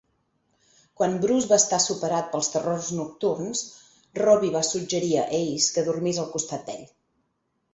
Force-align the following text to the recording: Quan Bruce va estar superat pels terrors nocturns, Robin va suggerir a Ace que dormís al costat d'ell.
Quan 0.99 1.11
Bruce 1.25 1.49
va 1.51 1.59
estar 1.63 1.77
superat 1.83 2.31
pels 2.31 2.49
terrors 2.55 2.87
nocturns, 3.01 3.61
Robin 4.21 4.57
va 4.59 4.65
suggerir 4.71 5.13
a 5.17 5.27
Ace 5.43 5.71
que 5.77 5.85
dormís 5.91 6.23
al 6.25 6.33
costat 6.33 6.67
d'ell. 6.73 6.91